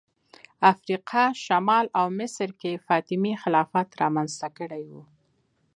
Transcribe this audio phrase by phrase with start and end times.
[0.73, 4.93] افریقا شمال او مصر کې فاطمي خلافت رامنځته کړی و